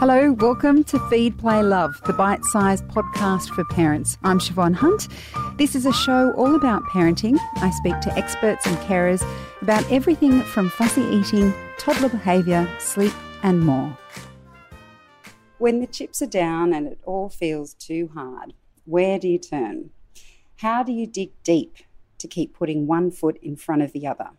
[0.00, 4.16] Hello, welcome to Feed, Play, Love, the bite sized podcast for parents.
[4.22, 5.08] I'm Siobhan Hunt.
[5.56, 7.36] This is a show all about parenting.
[7.56, 9.26] I speak to experts and carers
[9.60, 13.98] about everything from fussy eating, toddler behaviour, sleep, and more.
[15.58, 18.54] When the chips are down and it all feels too hard,
[18.84, 19.90] where do you turn?
[20.58, 21.74] How do you dig deep
[22.18, 24.30] to keep putting one foot in front of the other?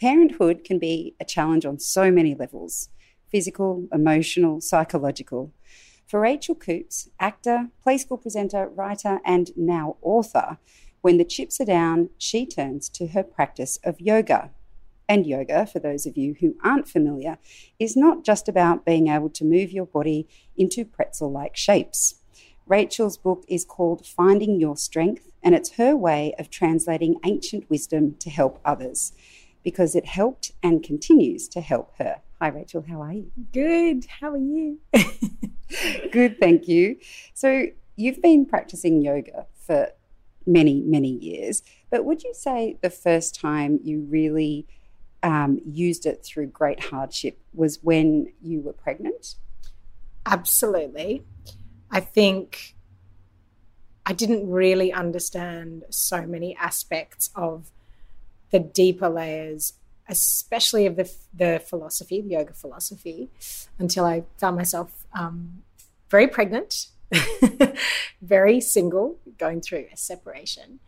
[0.00, 2.88] Parenthood can be a challenge on so many levels
[3.32, 5.52] physical, emotional, psychological.
[6.06, 10.58] For Rachel Coops, actor, play school presenter, writer, and now author,
[11.00, 14.50] when the chips are down, she turns to her practice of yoga.
[15.08, 17.38] And yoga, for those of you who aren't familiar,
[17.78, 22.16] is not just about being able to move your body into pretzel like shapes.
[22.66, 28.14] Rachel's book is called Finding Your Strength, and it's her way of translating ancient wisdom
[28.20, 29.12] to help others
[29.64, 32.20] because it helped and continues to help her.
[32.42, 32.82] Hi, Rachel.
[32.82, 33.30] How are you?
[33.52, 34.04] Good.
[34.20, 34.80] How are you?
[36.10, 36.96] Good, thank you.
[37.34, 39.90] So, you've been practicing yoga for
[40.44, 44.66] many, many years, but would you say the first time you really
[45.22, 49.36] um, used it through great hardship was when you were pregnant?
[50.26, 51.22] Absolutely.
[51.92, 52.74] I think
[54.04, 57.70] I didn't really understand so many aspects of
[58.50, 59.74] the deeper layers
[60.08, 63.30] especially of the the philosophy, the yoga philosophy,
[63.78, 65.62] until I found myself um,
[66.10, 66.88] very pregnant,
[68.22, 70.80] very single, going through a separation,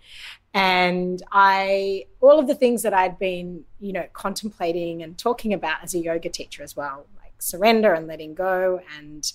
[0.52, 5.82] and I all of the things that I'd been you know contemplating and talking about
[5.82, 9.32] as a yoga teacher as well, like surrender and letting go and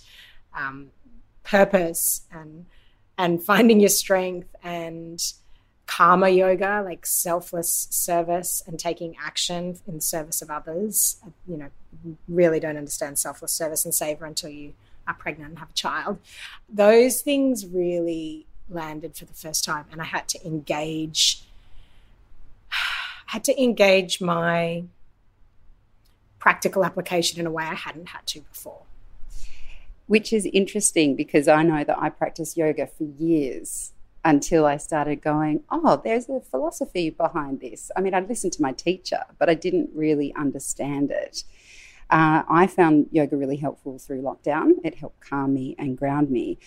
[0.54, 0.92] um,
[1.44, 2.66] purpose and
[3.18, 5.34] and finding your strength and
[5.90, 11.18] karma yoga, like selfless service and taking action in service of others.
[11.48, 11.70] You know,
[12.28, 14.74] really don't understand selfless service and seva until you
[15.08, 16.20] are pregnant and have a child.
[16.72, 21.42] Those things really landed for the first time, and I had to engage.
[22.72, 24.84] I had to engage my
[26.38, 28.84] practical application in a way I hadn't had to before.
[30.06, 33.92] Which is interesting because I know that I practiced yoga for years
[34.24, 37.90] until I started going, oh, there's a philosophy behind this.
[37.96, 41.44] I mean, I'd listened to my teacher, but I didn't really understand it.
[42.10, 44.74] Uh, I found yoga really helpful through lockdown.
[44.84, 46.58] It helped calm me and ground me.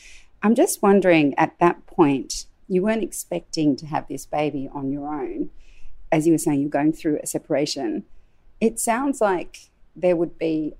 [0.42, 5.12] I'm just wondering at that point, you weren't expecting to have this baby on your
[5.12, 5.50] own.
[6.10, 8.04] As you were saying, you're going through a separation.
[8.60, 10.74] It sounds like there would be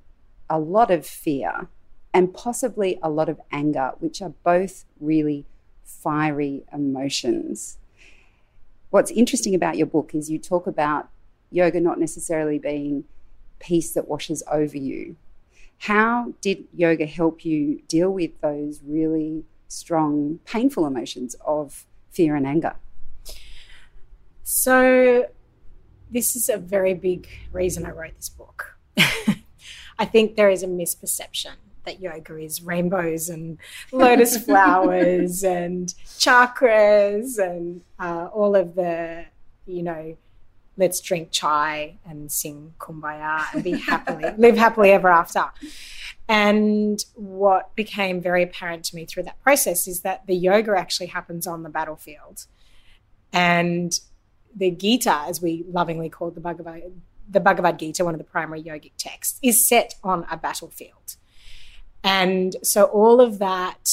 [0.48, 1.68] a lot of fear
[2.14, 5.46] and possibly a lot of anger, which are both really
[5.84, 7.78] fiery emotions.
[8.91, 11.09] What's interesting about your book is you talk about
[11.50, 13.04] yoga not necessarily being
[13.59, 15.16] peace that washes over you.
[15.78, 22.47] How did yoga help you deal with those really strong, painful emotions of fear and
[22.47, 22.75] anger?
[24.44, 25.26] So,
[26.10, 28.76] this is a very big reason I wrote this book.
[29.99, 31.54] I think there is a misperception
[31.84, 33.59] that yoga is rainbows and
[33.91, 39.25] lotus flowers and chakras and uh, all of the,
[39.66, 40.16] you know,
[40.76, 45.44] let's drink chai and sing kumbaya and be happily, live happily ever after.
[46.28, 51.09] And what became very apparent to me through that process is that the yoga actually
[51.09, 52.47] happens on the battlefield.
[53.32, 53.93] And
[54.54, 58.62] the Gita, as we lovingly call the Bhagavad, the Bhagavad Gita, one of the primary
[58.62, 61.16] yogic texts, is set on a battlefield.
[62.04, 63.88] And so all of that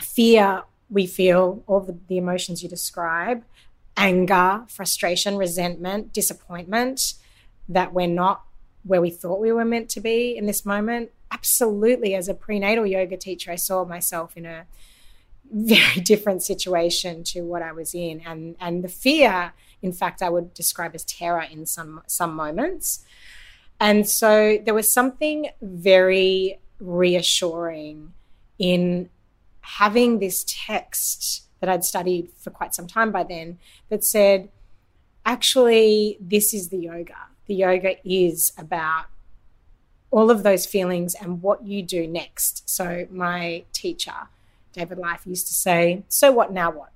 [0.00, 3.44] fear we feel, all the, the emotions you describe,
[3.96, 7.14] anger, frustration, resentment, disappointment,
[7.68, 8.42] that we're not
[8.84, 11.10] where we thought we were meant to be in this moment.
[11.30, 14.64] Absolutely, as a prenatal yoga teacher, I saw myself in a
[15.50, 18.22] very different situation to what I was in.
[18.24, 19.52] And and the fear,
[19.82, 23.04] in fact, I would describe as terror in some some moments.
[23.80, 28.12] And so there was something very reassuring
[28.58, 29.08] in
[29.60, 33.58] having this text that I'd studied for quite some time by then
[33.88, 34.48] that said,
[35.24, 37.16] actually, this is the yoga.
[37.46, 39.06] The yoga is about
[40.10, 42.68] all of those feelings and what you do next.
[42.68, 44.28] So, my teacher,
[44.72, 46.92] David Life, used to say, So what now what?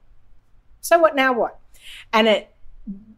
[0.80, 1.58] So what now what?
[2.12, 2.54] And it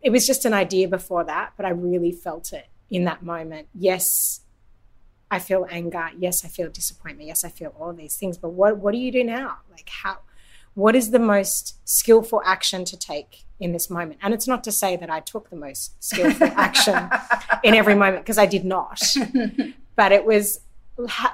[0.03, 3.69] it was just an idea before that, but I really felt it in that moment.
[3.75, 4.41] Yes,
[5.35, 6.11] I feel anger.
[6.17, 7.27] Yes, I feel disappointment.
[7.27, 8.39] Yes, I feel all of these things.
[8.39, 9.59] But what what do you do now?
[9.71, 10.19] Like how
[10.75, 14.21] what is the most skillful action to take in this moment?
[14.23, 17.11] And it's not to say that I took the most skillful action
[17.63, 19.01] in every moment because I did not.
[19.97, 20.61] but it was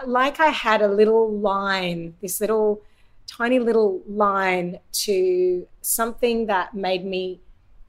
[0.06, 2.82] like I had a little line, this little
[3.26, 7.40] tiny little line to something that made me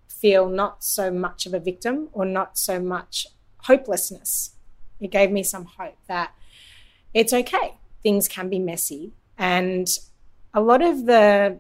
[0.08, 3.28] feel not so much of a victim or not so much
[3.64, 4.56] hopelessness.
[5.02, 6.34] It gave me some hope that
[7.14, 7.78] it's okay.
[8.04, 9.12] Things can be messy.
[9.38, 9.88] And
[10.54, 11.60] a lot of the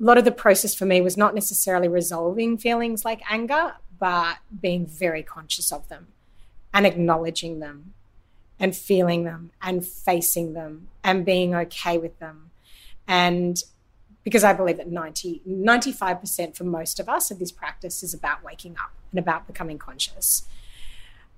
[0.00, 4.38] a lot of the process for me was not necessarily resolving feelings like anger, but
[4.60, 6.08] being very conscious of them
[6.72, 7.94] and acknowledging them
[8.58, 12.50] and feeling them and facing them and being okay with them.
[13.06, 13.62] And
[14.24, 18.42] because I believe that 90, 95% for most of us of this practice is about
[18.42, 20.46] waking up and about becoming conscious.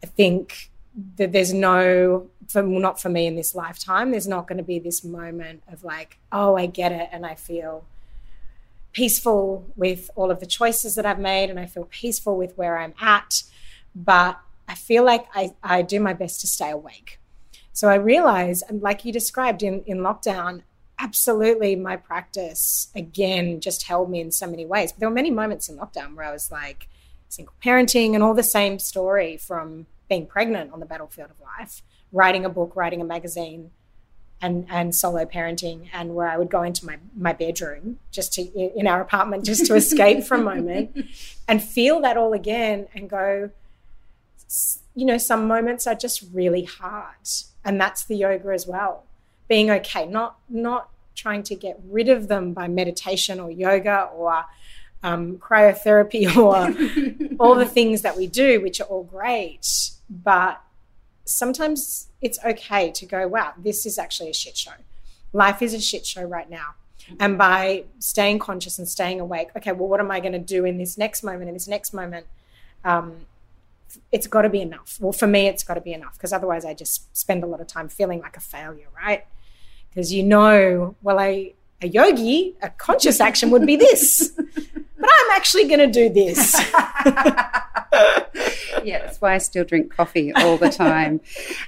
[0.03, 0.71] I think
[1.17, 4.79] that there's no, for, not for me in this lifetime, there's not going to be
[4.79, 7.85] this moment of like, oh, I get it and I feel
[8.93, 12.79] peaceful with all of the choices that I've made and I feel peaceful with where
[12.79, 13.43] I'm at.
[13.95, 14.39] But
[14.69, 17.21] I feel like I, I do my best to stay awake.
[17.73, 20.63] So I realize, and like you described in, in lockdown,
[20.99, 24.93] absolutely my practice again just held me in so many ways.
[24.93, 26.89] But there were many moments in lockdown where I was like
[27.29, 31.83] single parenting and all the same story from being pregnant on the battlefield of life,
[32.13, 33.71] writing a book, writing a magazine,
[34.41, 38.43] and and solo parenting, and where I would go into my my bedroom just to
[38.79, 41.07] in our apartment just to escape for a moment
[41.49, 43.51] and feel that all again and go.
[44.95, 47.29] You know, some moments are just really hard,
[47.65, 49.05] and that's the yoga as well
[49.49, 54.45] being okay, not not trying to get rid of them by meditation or yoga or
[55.07, 59.67] um, cryotherapy or all the things that we do, which are all great.
[60.09, 60.61] But
[61.25, 64.73] sometimes it's okay to go, wow, this is actually a shit show.
[65.33, 66.75] Life is a shit show right now.
[67.21, 70.65] And by staying conscious and staying awake, okay, well, what am I going to do
[70.65, 72.27] in this next moment, in this next moment?
[72.85, 73.27] Um,
[74.11, 74.99] it's got to be enough.
[75.01, 77.61] Well, for me, it's got to be enough because otherwise I just spend a lot
[77.61, 79.25] of time feeling like a failure, right?
[79.97, 84.39] because you know, well, a, a yogi, a conscious action would be this,
[85.07, 86.55] but I'm actually going to do this.
[88.85, 91.21] yeah, that's why I still drink coffee all the time.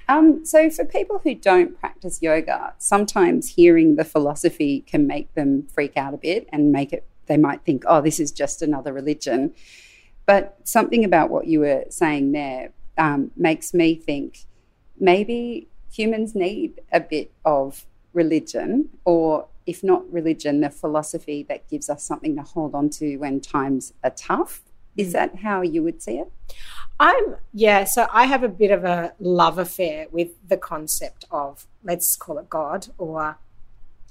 [0.09, 5.67] Um, so, for people who don't practice yoga, sometimes hearing the philosophy can make them
[5.73, 8.93] freak out a bit and make it, they might think, oh, this is just another
[8.93, 9.55] religion.
[10.27, 14.45] But something about what you were saying there um, makes me think
[14.99, 21.91] maybe humans need a bit of religion, or if not religion, the philosophy that gives
[21.91, 24.63] us something to hold on to when times are tough.
[24.97, 25.13] Is mm.
[25.13, 26.33] that how you would see it?
[26.99, 31.67] I'm, yeah, so I have a bit of a love affair with the concept of,
[31.85, 33.37] let's call it God, or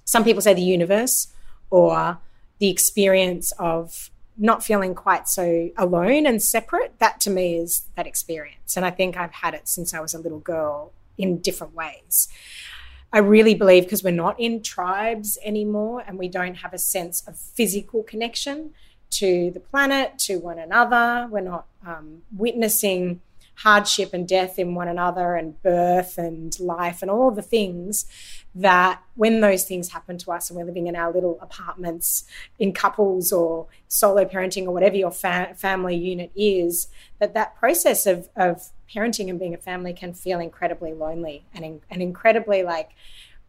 [0.05, 1.33] some people say the universe,
[1.71, 2.19] or
[2.59, 6.99] the experience of not feeling quite so alone and separate.
[6.99, 8.77] That to me is that experience.
[8.77, 12.27] And I think I've had it since I was a little girl in different ways.
[13.17, 17.27] I really believe because we're not in tribes anymore and we don't have a sense
[17.27, 18.75] of physical connection
[19.09, 21.27] to the planet, to one another.
[21.27, 23.21] We're not um, witnessing
[23.57, 28.05] hardship and death in one another and birth and life and all the things
[28.53, 32.23] that when those things happen to us and we're living in our little apartments
[32.59, 36.87] in couples or solo parenting or whatever your fa- family unit is
[37.17, 41.65] that that process of, of parenting and being a family can feel incredibly lonely and,
[41.65, 42.91] in, and incredibly like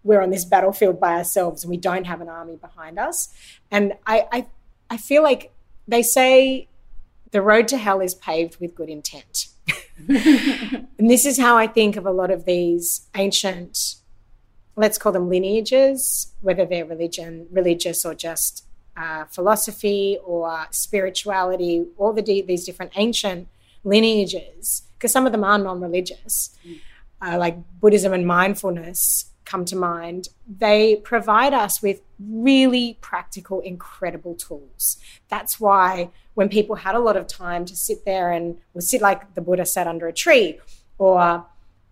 [0.05, 3.29] we're on this battlefield by ourselves and we don't have an army behind us.
[3.71, 4.47] And I, I,
[4.89, 5.53] I feel like
[5.87, 6.69] they say
[7.31, 9.48] the road to hell is paved with good intent
[10.09, 13.97] and this is how I think of a lot of these ancient,
[14.77, 18.65] let's call them lineages, whether they're religion, religious or just
[18.97, 23.49] uh, philosophy or spirituality, all the these different ancient
[23.85, 26.81] lineages, because some of them are non-religious, mm.
[27.23, 30.29] uh, like Buddhism and mindfulness come to mind.
[30.47, 34.99] They provide us with really practical, incredible tools.
[35.29, 39.01] That's why when people had a lot of time to sit there and would sit
[39.01, 40.61] like the Buddha sat under a tree,
[40.99, 41.47] or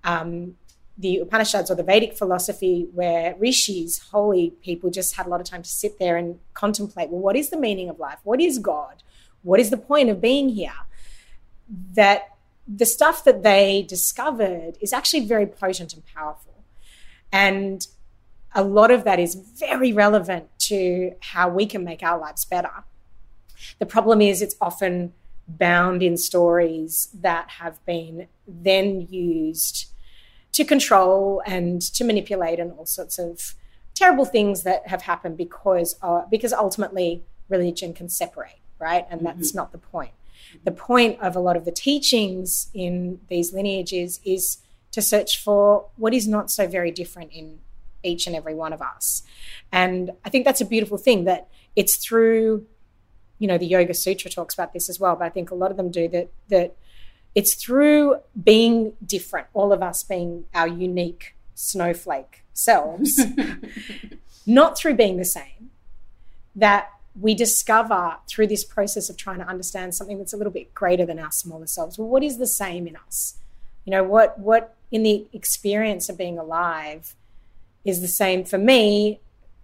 [0.05, 0.57] um,
[0.99, 5.47] the Upanishads or the Vedic philosophy, where rishis, holy people, just had a lot of
[5.47, 8.19] time to sit there and contemplate well, what is the meaning of life?
[8.25, 9.03] What is God?
[9.43, 10.81] What is the point of being here?
[11.95, 12.37] That
[12.69, 16.56] the stuff that they discovered is actually very potent and powerful.
[17.37, 17.87] And
[18.55, 22.85] a lot of that is very relevant to how we can make our lives better.
[23.79, 25.13] The problem is it's often
[25.47, 29.91] bound in stories that have been then used
[30.53, 33.55] to control and to manipulate and all sorts of
[33.95, 39.51] terrible things that have happened because uh, because ultimately religion can separate right and that's
[39.51, 39.59] mm-hmm.
[39.59, 40.11] not the point
[40.65, 44.59] the point of a lot of the teachings in these lineages is
[44.97, 47.59] to search for what is not so very different in
[48.03, 49.23] each and every one of us.
[49.71, 52.65] And I think that's a beautiful thing that it's through,
[53.39, 55.71] you know, the Yoga Sutra talks about this as well, but I think a lot
[55.71, 56.77] of them do that that
[57.35, 63.21] it's through being different, all of us being our unique snowflake selves,
[64.47, 65.73] not through being the same,
[66.55, 66.89] that
[67.21, 71.05] we discover through this process of trying to understand something that's a little bit greater
[71.05, 71.99] than our smaller selves.
[71.99, 73.37] Well, what is the same in us?
[73.87, 77.15] You know, what what in the experience of being alive
[77.85, 79.21] is the same for me,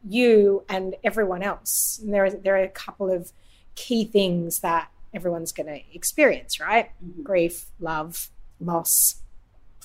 [0.08, 2.00] you, and everyone else.
[2.02, 3.32] And there are there are a couple of
[3.74, 6.90] key things that everyone's going to experience, right?
[7.04, 7.22] Mm-hmm.
[7.22, 9.16] Grief, love, loss,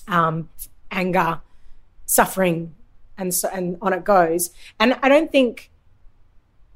[0.08, 0.50] um,
[0.92, 1.42] anger,
[2.06, 2.76] suffering,
[3.18, 4.52] and so and on it goes.
[4.80, 5.72] And I don't think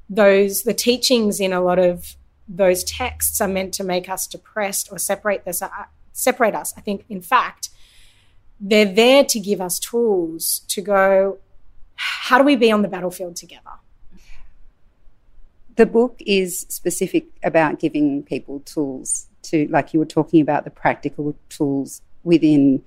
[0.10, 4.90] those the teachings in a lot of those texts are meant to make us depressed
[4.92, 5.62] or separate this
[6.14, 6.74] separate us.
[6.78, 7.70] I think, in fact,
[8.60, 11.40] they're there to give us tools to go.
[11.96, 13.72] How do we be on the battlefield together?
[15.76, 20.70] the book is specific about giving people tools to, like you were talking about, the
[20.70, 22.84] practical tools within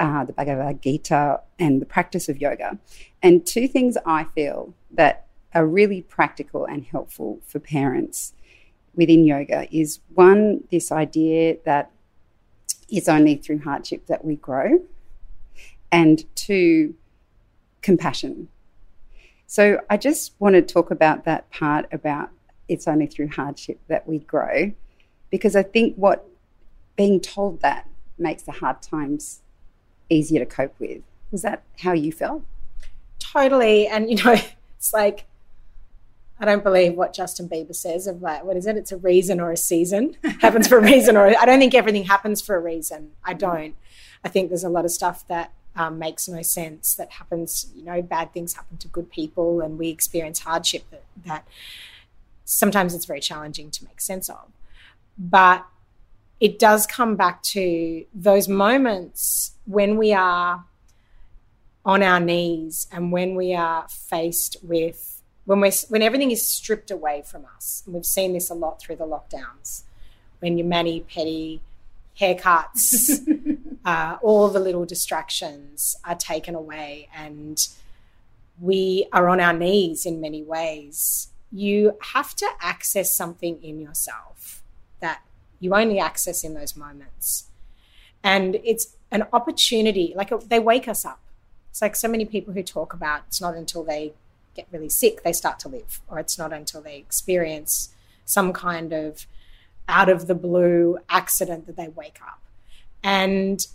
[0.00, 2.78] uh, the Bhagavad Gita and the practice of yoga.
[3.22, 8.34] And two things I feel that are really practical and helpful for parents
[8.94, 11.92] within yoga is one, this idea that
[12.96, 14.80] it's only through hardship that we grow,
[15.90, 16.94] and two,
[17.82, 18.48] compassion.
[19.46, 22.30] So I just want to talk about that part about
[22.68, 24.72] it's only through hardship that we grow,
[25.30, 26.28] because I think what
[26.96, 29.40] being told that makes the hard times
[30.08, 31.02] easier to cope with.
[31.30, 32.42] Was that how you felt?
[33.18, 33.88] Totally.
[33.88, 34.36] And, you know,
[34.76, 35.26] it's like,
[36.40, 38.76] I don't believe what Justin Bieber says of like, what is it?
[38.76, 40.16] It's a reason or a season.
[40.40, 43.12] happens for a reason or I don't think everything happens for a reason.
[43.24, 43.74] I don't.
[44.24, 47.70] I think there's a lot of stuff that um, makes no sense that happens.
[47.74, 51.48] You know, bad things happen to good people, and we experience hardship that, that
[52.44, 54.50] sometimes it's very challenging to make sense of.
[55.18, 55.66] But
[56.40, 60.64] it does come back to those moments when we are
[61.84, 65.13] on our knees and when we are faced with
[65.44, 67.82] when we when everything is stripped away from us.
[67.84, 69.82] And we've seen this a lot through the lockdowns.
[70.40, 71.60] When your mani petty
[72.18, 73.20] haircuts,
[73.84, 77.66] uh, all the little distractions are taken away, and
[78.60, 81.28] we are on our knees in many ways.
[81.52, 84.62] You have to access something in yourself
[85.00, 85.22] that
[85.60, 87.48] you only access in those moments.
[88.22, 91.20] And it's an opportunity, like they wake us up.
[91.70, 94.14] It's like so many people who talk about it's not until they
[94.54, 97.90] get really sick they start to live, or it's not until they experience
[98.24, 99.26] some kind of
[99.88, 102.40] out of the blue accident that they wake up.
[103.02, 103.66] And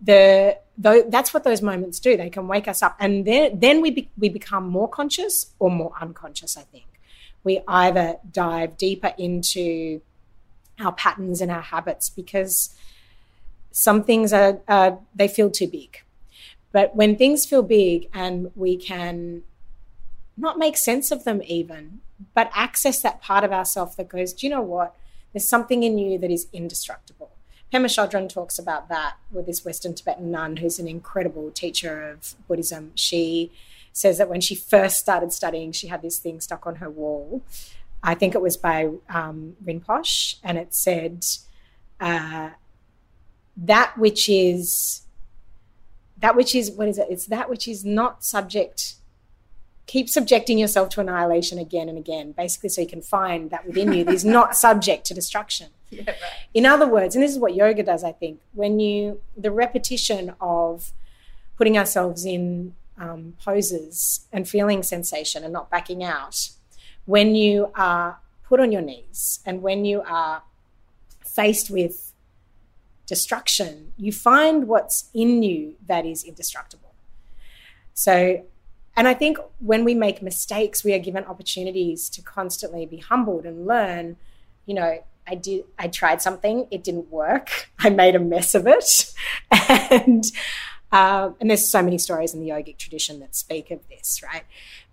[0.00, 2.16] the that's what those moments do.
[2.16, 5.70] They can wake us up, and then then we be, we become more conscious or
[5.70, 6.56] more unconscious.
[6.56, 6.86] I think
[7.44, 10.00] we either dive deeper into
[10.78, 12.74] our patterns and our habits because
[13.72, 16.02] some things are uh, they feel too big.
[16.70, 19.42] But when things feel big and we can
[20.38, 22.00] not make sense of them even,
[22.34, 24.94] but access that part of ourself that goes, do you know what?
[25.32, 27.30] There's something in you that is indestructible.
[27.72, 32.34] Pema Chodron talks about that with this Western Tibetan nun who's an incredible teacher of
[32.46, 32.92] Buddhism.
[32.94, 33.52] She
[33.92, 37.42] says that when she first started studying, she had this thing stuck on her wall.
[38.02, 41.26] I think it was by um, Rinpoche, and it said,
[42.00, 42.50] uh,
[43.56, 45.02] "That which is,
[46.16, 47.08] that which is, what is it?
[47.10, 48.94] It's that which is not subject
[49.88, 53.92] keep subjecting yourself to annihilation again and again, basically, so you can find that within
[53.92, 55.68] you that is not subject to destruction.
[55.90, 56.16] Yeah, right.
[56.52, 60.34] In other words, and this is what yoga does, I think, when you, the repetition
[60.42, 60.92] of
[61.56, 66.50] putting ourselves in um, poses and feeling sensation and not backing out,
[67.06, 70.42] when you are put on your knees and when you are
[71.24, 72.12] faced with
[73.06, 76.92] destruction, you find what's in you that is indestructible.
[77.94, 78.44] So
[78.98, 83.46] and I think when we make mistakes, we are given opportunities to constantly be humbled
[83.46, 84.16] and learn.
[84.66, 87.70] You know, I did, I tried something, it didn't work.
[87.78, 89.14] I made a mess of it,
[89.90, 90.24] and
[90.90, 94.42] uh, and there's so many stories in the yogic tradition that speak of this, right?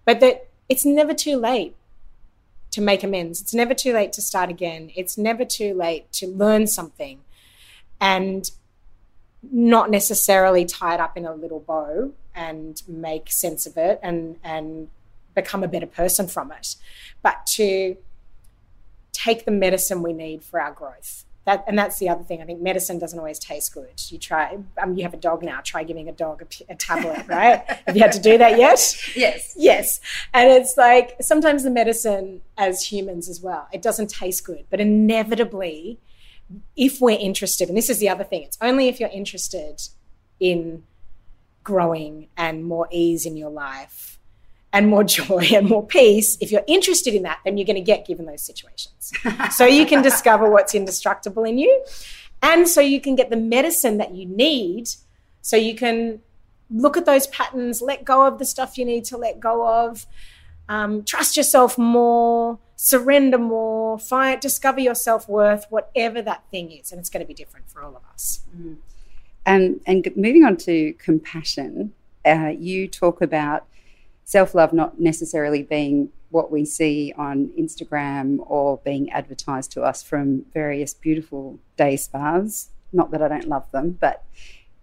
[0.05, 1.75] But that it's never too late
[2.71, 3.41] to make amends.
[3.41, 4.91] It's never too late to start again.
[4.95, 7.21] It's never too late to learn something,
[7.99, 8.51] and
[9.41, 14.89] not necessarily tied up in a little bow and make sense of it and and
[15.33, 16.75] become a better person from it,
[17.21, 17.97] but to
[19.11, 22.41] take the medicine we need for our growth that and that's the other thing.
[22.41, 24.01] I think medicine doesn't always taste good.
[24.09, 24.57] You try.
[24.81, 25.61] Um, you have a dog now.
[25.63, 27.63] Try giving a dog a, a tablet, right?
[27.85, 28.79] have you had to do that yet?
[29.15, 29.53] Yes.
[29.55, 30.01] Yes.
[30.33, 34.79] And it's like sometimes the medicine, as humans as well, it doesn't taste good, but
[34.79, 35.99] inevitably,
[36.75, 39.81] if we're interested, and this is the other thing, it's only if you're interested
[40.39, 40.83] in
[41.65, 44.17] growing and more ease in your life
[44.71, 47.81] and more joy and more peace, if you're interested in that, then you're going to
[47.81, 49.11] get given those situations.
[49.51, 51.83] so you can discover what's indestructible in you.
[52.41, 54.87] And so you can get the medicine that you need
[55.41, 56.21] so you can
[56.71, 60.07] look at those patterns, let go of the stuff you need to let go of,
[60.67, 66.91] um, trust yourself more, surrender more, find, discover your self worth, whatever that thing is.
[66.91, 68.41] And it's going to be different for all of us.
[68.57, 68.77] Mm.
[69.45, 71.93] And, and moving on to compassion,
[72.25, 73.65] uh, you talk about
[74.23, 80.03] self love not necessarily being what we see on Instagram or being advertised to us
[80.03, 82.69] from various beautiful day spas.
[82.91, 84.23] Not that I don't love them, but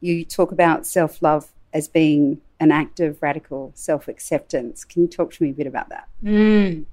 [0.00, 4.84] you talk about self love as being an act of radical self acceptance.
[4.84, 6.08] Can you talk to me a bit about that?
[6.22, 6.84] Mm.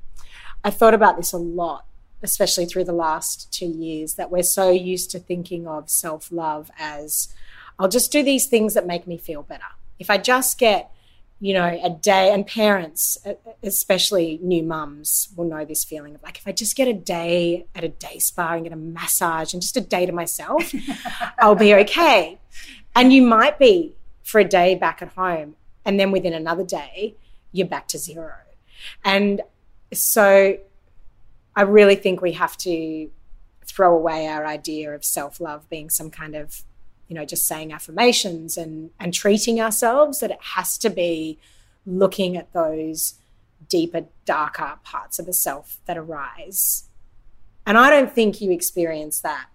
[0.63, 1.85] I thought about this a lot,
[2.21, 6.69] especially through the last two years, that we're so used to thinking of self love
[6.77, 7.33] as
[7.77, 9.63] I'll just do these things that make me feel better.
[9.99, 10.91] If I just get
[11.41, 13.17] you know, a day, and parents,
[13.63, 17.65] especially new mums, will know this feeling of like, if I just get a day
[17.73, 20.73] at a day spa and get a massage and just a day to myself,
[21.39, 22.39] I'll be okay.
[22.93, 27.15] And you might be for a day back at home, and then within another day,
[27.53, 28.35] you're back to zero.
[29.05, 29.41] And
[29.93, 30.57] so
[31.59, 33.09] I really think we have to
[33.65, 36.63] throw away our idea of self love being some kind of
[37.09, 41.37] you know, just saying affirmations and and treating ourselves, that it has to be
[41.85, 43.15] looking at those
[43.67, 46.85] deeper, darker parts of the self that arise.
[47.65, 49.47] And I don't think you experience that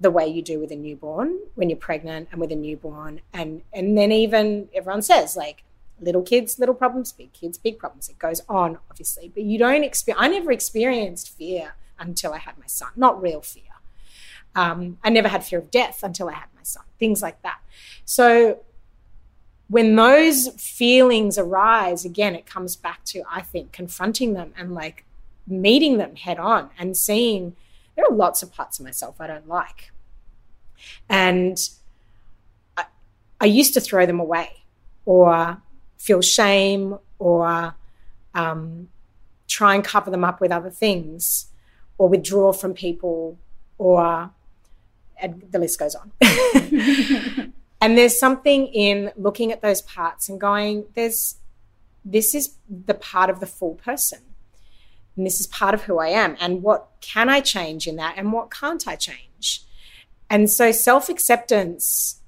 [0.00, 3.62] the way you do with a newborn when you're pregnant and with a newborn and
[3.72, 5.62] and then even everyone says like
[6.00, 8.08] little kids little problems big kids big problems.
[8.08, 9.30] It goes on obviously.
[9.32, 12.90] But you don't experience i never experienced fear until i had my son.
[12.96, 13.62] Not real fear.
[14.54, 17.60] Um, i never had fear of death until i had my son, things like that.
[18.04, 18.60] So
[19.68, 25.04] when those feelings arise, again, it comes back to, I think, confronting them and like
[25.46, 27.56] meeting them head on and seeing
[27.96, 29.92] there are lots of parts of myself I don't like.
[31.08, 31.58] And
[32.76, 32.84] I,
[33.40, 34.64] I used to throw them away
[35.04, 35.60] or
[36.04, 37.74] feel shame or
[38.34, 38.88] um,
[39.48, 41.46] try and cover them up with other things
[41.96, 43.38] or withdraw from people
[43.78, 44.30] or
[45.16, 46.12] and the list goes on.
[47.80, 51.36] and there's something in looking at those parts and going, there's
[52.04, 54.18] this is the part of the full person.
[55.16, 56.36] And this is part of who I am.
[56.38, 58.16] And what can I change in that?
[58.18, 59.64] And what can't I change?
[60.28, 62.20] And so self acceptance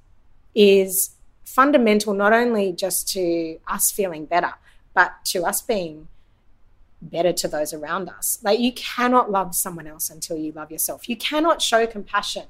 [0.55, 1.16] is
[1.57, 4.53] fundamental not only just to us feeling better,
[4.93, 6.09] but to us being
[7.01, 8.39] better to those around us.
[8.43, 11.09] Like you cannot love someone else until you love yourself.
[11.09, 12.45] You cannot show compassion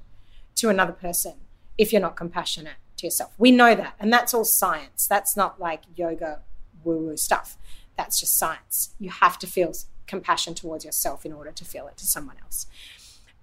[0.57, 1.35] to another person
[1.79, 3.33] if you're not compassionate to yourself.
[3.39, 3.95] We know that.
[4.01, 5.07] And that's all science.
[5.07, 6.41] That's not like yoga
[6.83, 7.57] woo woo stuff.
[7.97, 8.91] That's just science.
[8.99, 9.73] You have to feel
[10.09, 12.67] compassion towards yourself in order to feel it to someone else.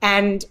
[0.01, 0.43] And,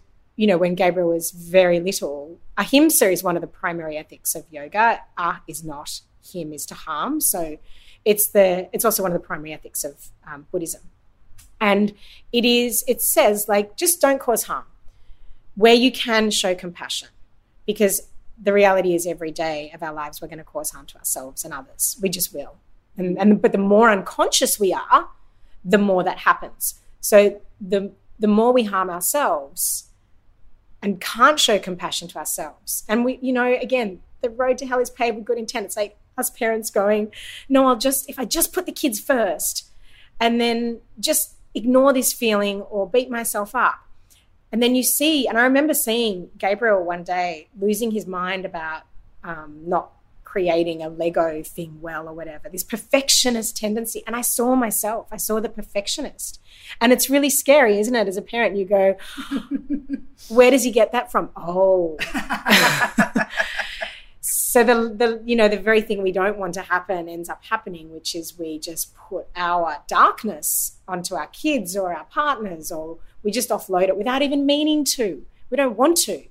[0.43, 4.45] you know, when Gabriel was very little, ahimsa is one of the primary ethics of
[4.51, 5.01] yoga.
[5.17, 7.21] Ah is not, him is to harm.
[7.21, 7.59] So
[8.05, 10.83] it's the it's also one of the primary ethics of um, Buddhism.
[11.61, 11.95] And
[12.33, 14.65] it is, it says like, just don't cause harm
[15.55, 17.11] where you can show compassion
[17.65, 20.99] because the reality is every day of our lives we're going to cause harm to
[20.99, 22.57] ourselves and others we just will
[22.97, 25.09] and, and but the more unconscious we are
[25.65, 29.91] the more that happens so the the more we harm ourselves
[30.83, 32.85] and can't show compassion to ourselves.
[32.89, 35.67] And we you know again the road to hell is paved with good intent.
[35.67, 37.11] It's like us parents going
[37.49, 39.71] no i'll just if i just put the kids first
[40.21, 43.81] and then just ignore this feeling or beat myself up.
[44.51, 48.83] And then you see, and I remember seeing Gabriel one day losing his mind about
[49.25, 49.93] um, not
[50.33, 54.03] creating a Lego thing well or whatever, this perfectionist tendency.
[54.07, 56.41] And I saw myself, I saw the perfectionist.
[56.81, 58.09] And it's really scary, isn't it?
[58.09, 58.97] As a parent, you go,
[60.31, 61.29] where does he get that from?
[61.37, 61.99] Oh.
[64.23, 67.45] so the, the you know the very thing we don't want to happen ends up
[67.45, 72.99] happening which is we just put our darkness onto our kids or our partners or
[73.23, 75.27] we just offload it without even meaning to.
[75.51, 76.25] We don't want to.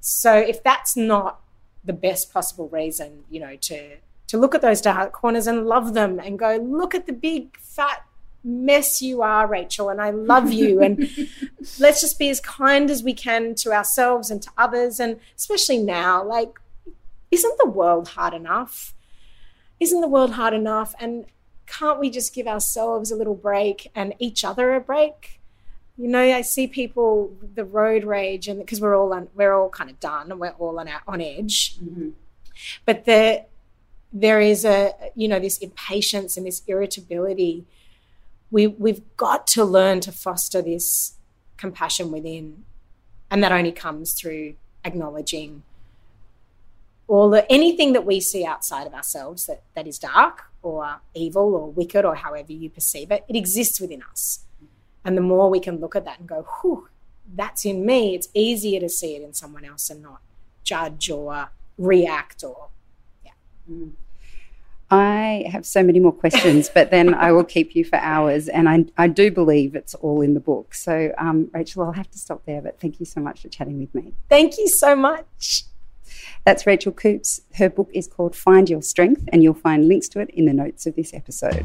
[0.00, 1.40] So if that's not
[1.84, 3.96] the best possible reason, you know, to
[4.28, 7.56] to look at those dark corners and love them and go, look at the big
[7.58, 8.04] fat
[8.44, 10.80] mess you are, Rachel, and I love you.
[10.84, 11.10] And
[11.78, 15.00] let's just be as kind as we can to ourselves and to others.
[15.00, 16.60] And especially now, like,
[17.30, 18.94] isn't the world hard enough?
[19.80, 20.94] Isn't the world hard enough?
[21.00, 21.26] And
[21.66, 25.39] can't we just give ourselves a little break and each other a break?
[26.00, 29.68] You know, I see people the road rage, and because we're all on, we're all
[29.68, 31.76] kind of done, and we're all on our, on edge.
[31.78, 32.10] Mm-hmm.
[32.86, 33.46] But there,
[34.12, 37.64] there is a you know this impatience and this irritability
[38.50, 41.14] we we've got to learn to foster this
[41.56, 42.64] compassion within
[43.30, 45.62] and that only comes through acknowledging
[47.06, 51.54] all the anything that we see outside of ourselves that that is dark or evil
[51.54, 54.40] or wicked or however you perceive it it exists within us
[55.04, 56.88] and the more we can look at that and go whew
[57.34, 60.20] that's in me it's easier to see it in someone else and not
[60.64, 62.68] judge or react or
[63.24, 63.32] yeah
[63.70, 63.92] mm.
[64.90, 68.48] I have so many more questions, but then I will keep you for hours.
[68.48, 70.74] And I, I do believe it's all in the book.
[70.74, 73.78] So, um, Rachel, I'll have to stop there, but thank you so much for chatting
[73.78, 74.14] with me.
[74.28, 75.64] Thank you so much.
[76.44, 77.42] That's Rachel Coops.
[77.54, 80.52] Her book is called Find Your Strength, and you'll find links to it in the
[80.52, 81.64] notes of this episode.